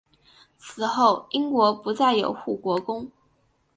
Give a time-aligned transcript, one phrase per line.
[0.57, 3.11] 此后英国不再有护国公。